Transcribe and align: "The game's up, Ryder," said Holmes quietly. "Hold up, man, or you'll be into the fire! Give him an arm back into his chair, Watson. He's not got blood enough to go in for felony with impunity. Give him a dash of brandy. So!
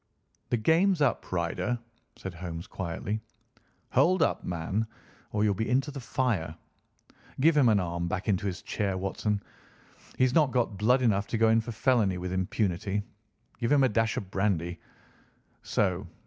"The 0.49 0.57
game's 0.57 0.99
up, 1.03 1.31
Ryder," 1.31 1.77
said 2.15 2.33
Holmes 2.33 2.65
quietly. 2.65 3.21
"Hold 3.91 4.23
up, 4.23 4.43
man, 4.43 4.87
or 5.31 5.43
you'll 5.43 5.53
be 5.53 5.69
into 5.69 5.91
the 5.91 5.99
fire! 5.99 6.55
Give 7.39 7.55
him 7.55 7.69
an 7.69 7.79
arm 7.79 8.07
back 8.07 8.27
into 8.27 8.47
his 8.47 8.63
chair, 8.63 8.97
Watson. 8.97 9.43
He's 10.17 10.33
not 10.33 10.49
got 10.49 10.75
blood 10.77 11.03
enough 11.03 11.27
to 11.27 11.37
go 11.37 11.49
in 11.49 11.61
for 11.61 11.71
felony 11.71 12.17
with 12.17 12.31
impunity. 12.31 13.03
Give 13.59 13.71
him 13.71 13.83
a 13.83 13.89
dash 13.89 14.17
of 14.17 14.31
brandy. 14.31 14.79
So! 15.61 16.07